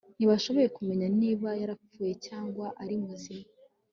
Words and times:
ntibashoboye 0.17 0.67
kumenya 0.77 1.07
niba 1.19 1.49
yarapfuye 1.61 2.13
cyangwa 2.25 2.65
ari 2.81 2.95
muzima 3.03 3.47